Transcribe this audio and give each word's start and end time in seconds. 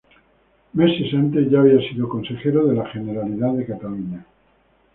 Meses 0.73 1.13
antes 1.13 1.51
ya 1.51 1.59
había 1.59 1.77
sido 1.87 2.09
consejero 2.09 2.65
de 2.65 2.73
la 2.75 2.87
Generalidad 2.89 3.51
de 3.53 3.67
Cataluña. 3.67 4.25